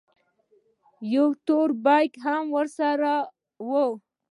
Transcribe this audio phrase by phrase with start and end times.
[1.13, 3.13] يو تور بېګ هم ورسره
[3.67, 3.71] و.